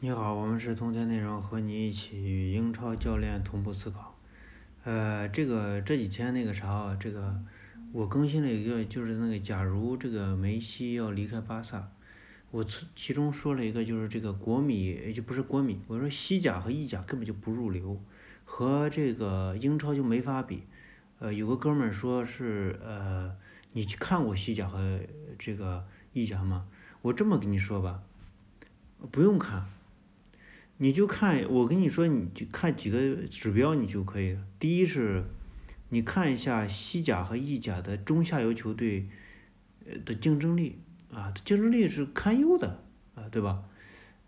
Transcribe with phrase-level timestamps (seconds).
[0.00, 4.14] 你好，我们是通天内容，和你一起与英超教练同步思考。
[4.84, 7.36] 呃，这个这几天那个啥，这个
[7.90, 11.90] 我更新了一个，就是那个假如这个梅西要离开巴萨，
[12.52, 18.00] 我其其中说了一个，就是这个国米就不是国米，我说西甲和意甲根本就不入流，
[18.44, 20.62] 和这个英超就没法比。
[21.18, 23.34] 呃，有个哥们儿说是呃，
[23.72, 25.00] 你去看过西甲和
[25.36, 26.68] 这个意甲吗？
[27.02, 28.00] 我这么跟你说吧，
[29.10, 29.66] 不用看。
[30.80, 34.40] 你就看，我跟你说，你就看几个指标，你就可以了。
[34.60, 35.24] 第一是，
[35.88, 39.08] 你看一下西甲和意甲的中下游球队，
[39.84, 40.78] 呃的竞争力
[41.12, 42.84] 啊，竞争力是堪忧的
[43.16, 43.64] 啊，对吧？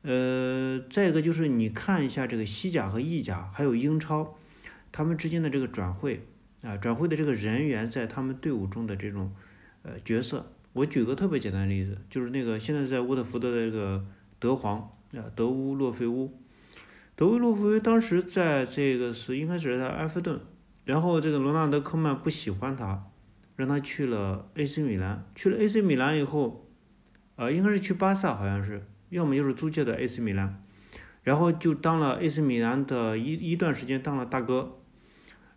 [0.03, 4.37] 呃，再一个就是你看一下这个西甲和意甲，还有英超，
[4.91, 6.27] 他们之间的这个转会
[6.63, 9.33] 啊，转会的这个人员在他们队伍中的这种
[9.83, 10.53] 呃角色。
[10.73, 14.05] 我举个特别简单的例子，就是那个现在在沃特福德的这个
[14.39, 16.33] 德皇啊，德乌洛费乌。
[17.17, 20.41] 德乌洛夫维当时在这个是应该是在埃弗顿，
[20.85, 23.05] 然后这个罗纳德科曼不喜欢他，
[23.57, 25.25] 让他去了 AC 米兰。
[25.35, 26.67] 去了 AC 米兰以后，
[27.37, 30.63] 呃，应该是去巴萨，好像是，要么就是租借的 AC 米兰，
[31.23, 34.79] 然后就当了 AC 米兰的一一段时间当了大哥。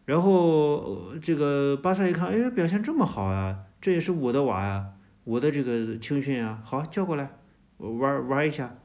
[0.06, 4.88] 然后这个巴萨一看，哎，表现这么好啊，这也是我的娃呀，
[5.24, 7.38] 我的这个青训啊，好叫过来
[7.78, 8.80] 玩玩一下。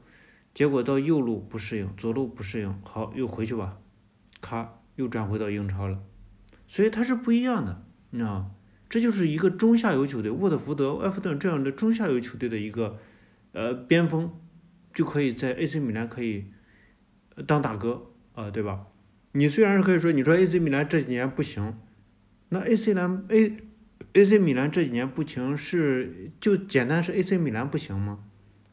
[0.53, 3.79] 结果到右路不适应，左路不适应，好又回去吧，
[4.41, 5.99] 咔又转回到英超了，
[6.67, 8.51] 所以它是不一样的，你知道吗
[8.89, 12.97] 这就是一个中下游球队，沃特福德、埃弗顿这样的中下游球队的一个
[13.51, 14.31] 呃边锋，
[14.91, 16.45] 就可以在 AC 米兰可以
[17.45, 18.87] 当大哥啊，对吧？
[19.33, 21.77] 你虽然是可以说你说 AC 米兰这几年不行，
[22.49, 23.57] 那 AC 兰 A
[24.13, 28.23] AC 米兰这几年不行是就简单是 AC 米兰不行吗？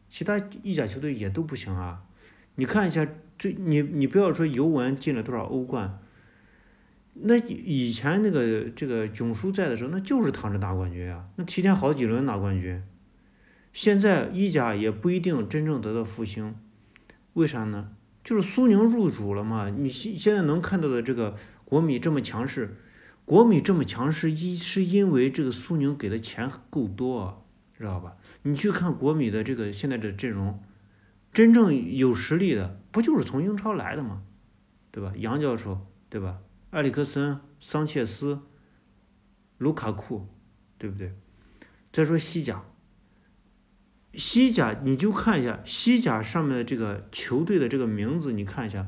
[0.08, 2.02] 其他意甲球队也都不行啊！
[2.54, 5.98] 你看一下，这你你不要说尤文进了多少欧冠，
[7.14, 12.82] 那以前那个这个囧叔在的时候，那就是躺着拿冠军啊，那提前好几轮拿冠军。
[13.72, 16.54] 现在意甲也不一定真正得到复兴，
[17.34, 17.90] 为啥呢？
[18.24, 19.68] 就是苏宁入主了嘛。
[19.68, 22.76] 你现现在能看到的这个国米这么强势，
[23.26, 27.45] 国米这么强势，一是因为这个苏宁给的钱够多。
[27.78, 28.16] 知道吧？
[28.42, 30.62] 你去看国米的这个现在的阵容，
[31.30, 34.22] 真正有实力的不就是从英超来的吗？
[34.90, 35.12] 对吧？
[35.16, 36.38] 杨教授，对吧？
[36.70, 38.40] 埃里克森、桑切斯、
[39.58, 40.26] 卢卡库，
[40.78, 41.14] 对不对？
[41.92, 42.64] 再说西甲，
[44.14, 48.86] 西甲你就看一下西甲上面的这个球队的这个名字，你看一下，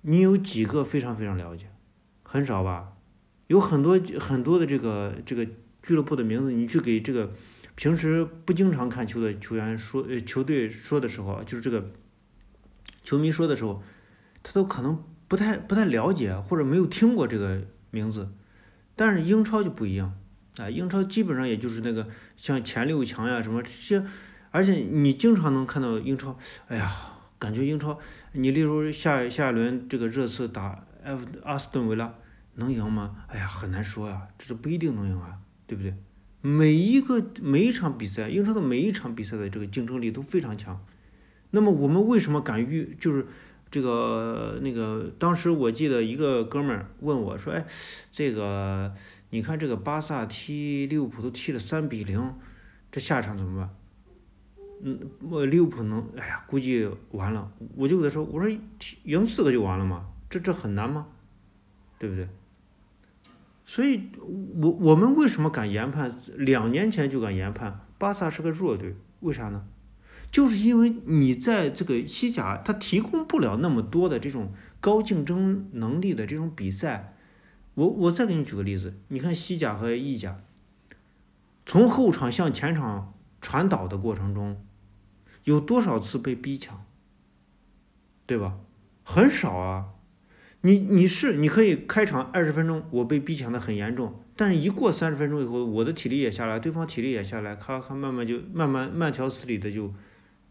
[0.00, 1.70] 你有几个非常非常了解？
[2.22, 2.94] 很少吧？
[3.48, 5.46] 有很多很多的这个这个。
[5.86, 7.32] 俱乐部的名字，你去给这个
[7.76, 11.92] 平时不经常看球的球员说，呃，球队说的时候，就是这个
[13.04, 13.84] 球迷说的时候，
[14.42, 18.32] 他都可能不太不太了解，或者没有听过这个名字。
[18.96, 20.12] 但是英超就不一样
[20.56, 24.04] 啊，英超基本上也就是那个像前六强呀什么这些，
[24.50, 26.36] 而且你经常能看到英超，
[26.66, 26.90] 哎呀，
[27.38, 27.96] 感觉英超，
[28.32, 32.12] 你例如下下一轮这个热刺打埃阿斯顿维拉，
[32.54, 33.24] 能赢吗？
[33.28, 35.38] 哎呀，很难说呀，这不一定能赢啊。
[35.66, 35.94] 对不对？
[36.42, 40.80] 每一个每一场比赛，英超的每一场比赛的这个竞争力都非常强。
[41.50, 42.94] 那么我们为什么敢预？
[43.00, 43.26] 就是
[43.70, 47.66] 这个那个，当时我记得一个哥们儿问我说：“哎，
[48.12, 48.94] 这个
[49.30, 52.32] 你看这个巴萨踢利物浦都踢了三比零，
[52.92, 53.70] 这下场怎么办？”
[54.82, 57.50] 嗯，我利物浦能，哎呀，估计完了。
[57.74, 60.06] 我就跟他说：“我说踢赢四个就完了吗？
[60.28, 61.06] 这这很难吗？
[61.98, 62.28] 对不对？”
[63.68, 64.10] 所以，
[64.62, 66.16] 我我们为什么敢研判？
[66.36, 69.66] 两年前就敢研判巴萨是个弱队，为啥呢？
[70.30, 77.14] 就是因为你在这个西甲，它提供不了那么多的这种高竞争能力的这种比赛。
[77.74, 80.40] 我我再给你举个例子，你看西甲和意甲，
[81.66, 84.64] 从后场向前场传导的过程中，
[85.44, 86.84] 有多少次被逼抢？
[88.26, 88.58] 对吧？
[89.02, 89.86] 很少啊。
[90.66, 99.94] 你你是你可以开场二十分钟，我被逼抢的很严重，但是一过三十分钟以后，我的体力也下来，对方体力也下来，咔咔慢慢就慢慢慢条斯理的就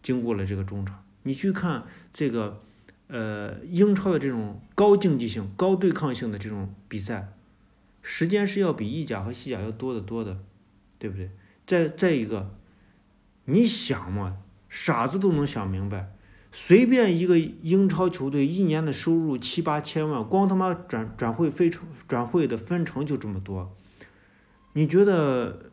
[0.02, 1.04] 经过了这个中场。
[1.24, 1.84] 你去看
[2.14, 2.62] 这个
[3.08, 7.34] 呃英超的这种高竞技性、高对抗性的这种比赛，
[8.02, 10.38] 时间是要比意甲和西甲要多得多的，
[10.98, 11.30] 对不对？
[11.68, 12.56] 再再一个，
[13.44, 14.38] 你想嘛，
[14.70, 16.15] 傻子都能想明白。
[16.58, 23.76] 随便一个英超球队一年的收入七八千万，光他妈转转会费成转会的分成就这么多，
[24.72, 25.70] 你觉得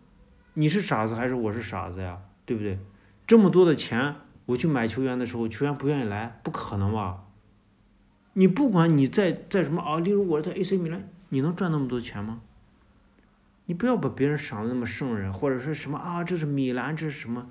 [0.54, 2.18] 你是傻子还是我是傻子呀？
[2.44, 2.80] 对不对？
[3.28, 7.26] 这么多的钱我去买球员的时候，球员不愿意来，不可能吧？
[8.32, 12.40] 你不管你在在什么啊，例如我在 AC 米兰，你能赚那么多钱吗？
[13.66, 17.46] 你不要把别人想的那么圣人，或者是什么啊，这是米兰，这是什么？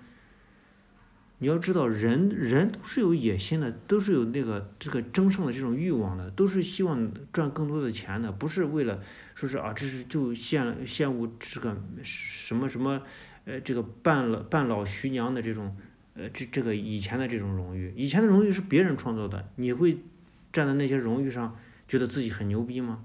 [1.44, 9.02] 你要知道，人人都是有野心的，都是有那个这个争胜的这种欲望的，都是希望赚更多的钱的，不是为了
[9.34, 13.02] 说是啊，这是就羡羡慕这个什么什么，
[13.46, 15.76] 呃，这个半老半老徐娘的这种，
[16.14, 19.98] 呃，这这个以前的这种荣誉，以前的荣誉是别人创造的，你会
[20.54, 23.04] 站在那些荣誉上，觉得自己很牛逼吗？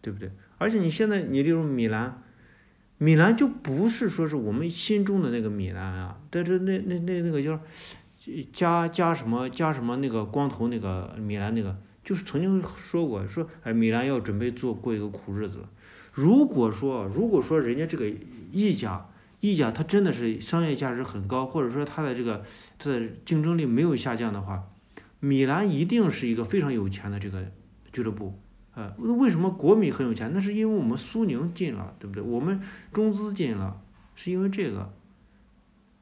[0.00, 0.30] 对不对？
[0.58, 2.22] 而且你现在，你例如米兰。
[2.98, 7.60] 米兰就不是说是我们心中的那个米兰啊，但是那那那那个叫
[8.52, 15.64] 加加什么加什么那个光头那个米兰那个，就是曾经说过说哎米兰要准备做过一个苦日子。
[16.12, 18.10] 如果说如果说人家这个
[18.52, 19.06] 意甲
[19.40, 22.44] 意甲它真的是商业价值很高，或者说它的这个
[22.78, 24.68] 它的竞争力没有下降的话，
[25.20, 27.44] 米兰一定是一个非常有钱的这个
[27.92, 28.40] 俱乐部。
[28.74, 30.30] 呃，那为什么国米很有钱？
[30.34, 32.22] 那是因为我们苏宁进了，对不对？
[32.22, 32.60] 我们
[32.92, 33.80] 中资进了，
[34.14, 34.92] 是因为这个。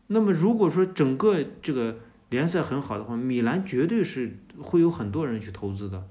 [0.07, 1.99] 那么如果说整个这个
[2.31, 6.03] 联赛很好的话，米兰绝对是会有很多人去投资的。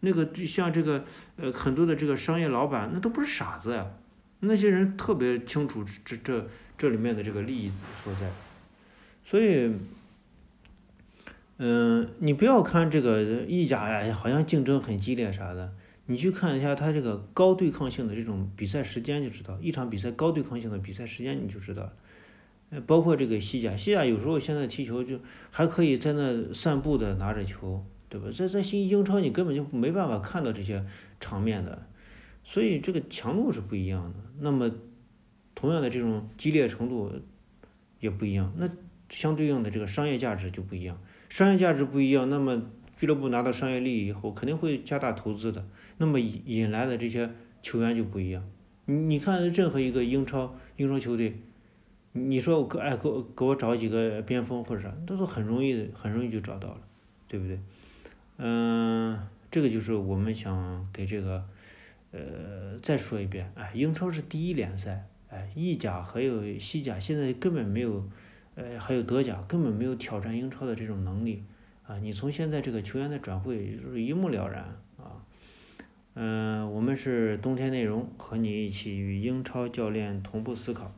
[0.00, 1.04] 那个就像这个
[1.36, 3.86] 呃很多的这个商业老板，那都不是傻子呀，
[4.40, 6.46] 那些人特别清楚这这
[6.78, 8.30] 这里面的这个利益所在。
[9.24, 9.70] 所以，
[11.58, 15.72] 嗯，你不要看这个意甲呀，好像竞争很激烈啥的。
[16.10, 21.88] 你去看一下他这个高对抗性的这种比赛时间就知道，一场比赛高对抗性的比赛时间你就知道，
[22.70, 25.20] 呃，包括这个西甲，西甲有时候现在踢球就
[25.52, 28.26] 还可以在那散步的拿着球，对吧？
[28.34, 30.84] 在在新英超你根本就没办法看到这些
[31.20, 31.86] 场面的，
[32.42, 34.18] 所以这个强度是不一样的。
[34.40, 34.68] 那么
[35.54, 37.12] 同样的这种激烈程度
[38.00, 38.68] 也不一样，那
[39.10, 42.60] 相对应的这个商业价值就不一样，商业价值不一样，那么
[43.00, 45.64] 俱乐部拿到商业利益以后肯定会加大投资的。
[45.96, 47.30] 那么引引来的这些
[47.62, 48.44] 球员就不一样，
[48.84, 51.38] 你你看任何一个英超英超球队，
[52.12, 56.80] 你说我给哎给我给我找几个边锋或者啥，都是很容易，很容易就找到了，
[57.26, 57.58] 对不对？
[58.36, 59.18] 嗯，
[59.50, 61.42] 这个就是我们想给这个，
[62.10, 68.06] 呃，再说一遍，哎，英超是第一联赛，哎，意甲还有西甲现在根本没有，
[68.56, 71.42] 呃，还有德甲根本没有挑战英超的这种能力，
[71.90, 74.62] 啊，你从现在这个球员的转会就是一目了然
[74.96, 75.26] 啊。
[76.14, 80.94] 嗯，我们是冬天内容，和你一起与英超教练同步思考。